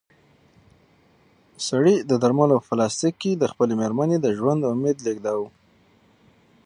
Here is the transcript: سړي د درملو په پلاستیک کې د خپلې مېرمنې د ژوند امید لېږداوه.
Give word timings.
سړي 1.67 1.95
د 2.09 2.11
درملو 2.23 2.55
په 2.61 2.65
پلاستیک 2.71 3.15
کې 3.21 3.31
د 3.37 3.43
خپلې 3.51 3.73
مېرمنې 3.81 4.17
د 4.21 4.27
ژوند 4.37 4.61
امید 4.73 4.97
لېږداوه. 5.05 5.47